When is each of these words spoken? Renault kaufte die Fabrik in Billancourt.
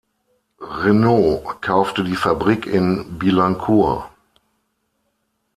Renault 0.61 1.57
kaufte 1.61 2.03
die 2.03 2.15
Fabrik 2.15 2.65
in 2.65 3.19
Billancourt. 3.19 4.09